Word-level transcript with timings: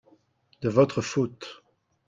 de 0.63 0.67
votre 0.69 0.99
faute. 1.03 1.61